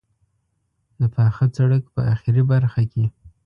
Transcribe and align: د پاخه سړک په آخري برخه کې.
د 0.99 1.01
پاخه 1.15 1.45
سړک 1.57 1.83
په 1.95 2.01
آخري 2.13 2.41
برخه 2.51 2.81
کې. 2.91 3.05